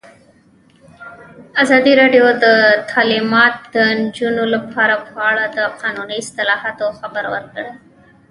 [1.63, 2.45] ازادي راډیو د
[2.91, 7.69] تعلیمات د نجونو لپاره په اړه د قانوني اصلاحاتو خبر ورکړی.